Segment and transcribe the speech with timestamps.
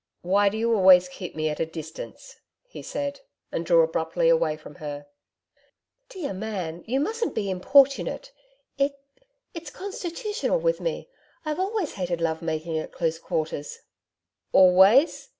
[0.23, 3.19] 'Why do you always keep me at a distance?' he said,
[3.51, 5.05] and drew abruptly away from her.
[6.09, 8.31] 'Dear man, you mustn't be importunate.
[8.79, 8.97] It
[9.53, 11.07] it's constitutional with me.
[11.45, 13.77] I've always hated love making at close quarters.'
[14.53, 15.29] 'Always!